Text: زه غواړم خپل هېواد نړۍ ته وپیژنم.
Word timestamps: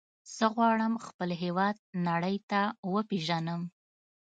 زه 0.35 0.45
غواړم 0.55 0.93
خپل 1.05 1.29
هېواد 1.43 1.75
نړۍ 2.07 2.35
ته 2.49 2.61
وپیژنم. 2.93 3.61